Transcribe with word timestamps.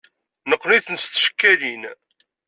Neqqen-iten 0.49 0.95
s 1.03 1.05
tcekkalin. 1.05 1.83